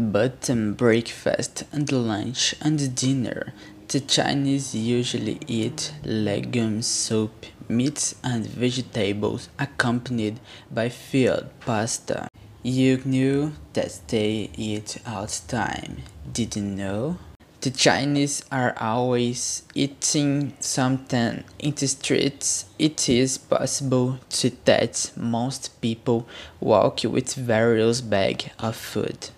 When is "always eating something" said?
18.80-21.44